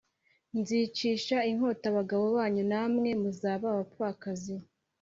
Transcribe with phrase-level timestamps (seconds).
[0.57, 4.55] Nzicisha inkota abagabo banyu namwe muzaba abapfakazi